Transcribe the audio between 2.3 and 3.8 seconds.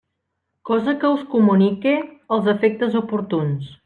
als efectes oportuns.